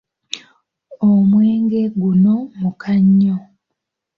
Omwenge 1.09 1.81
guno 1.99 2.35
muka 2.59 2.93
nnyo. 3.03 3.35